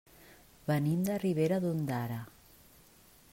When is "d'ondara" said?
1.67-2.19